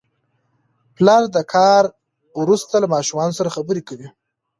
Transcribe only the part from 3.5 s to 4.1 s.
خبرې کوي